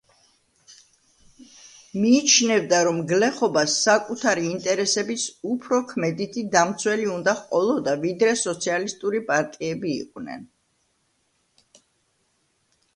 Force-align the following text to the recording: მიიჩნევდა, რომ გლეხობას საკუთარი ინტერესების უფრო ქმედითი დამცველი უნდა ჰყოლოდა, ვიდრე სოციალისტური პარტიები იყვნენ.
მიიჩნევდა, 2.05 2.79
რომ 2.87 3.01
გლეხობას 3.11 3.75
საკუთარი 3.89 4.47
ინტერესების 4.53 5.27
უფრო 5.57 5.79
ქმედითი 5.93 6.45
დამცველი 6.57 7.07
უნდა 7.17 7.37
ჰყოლოდა, 7.43 7.95
ვიდრე 8.09 8.33
სოციალისტური 8.47 9.23
პარტიები 9.31 9.95
იყვნენ. 10.01 10.51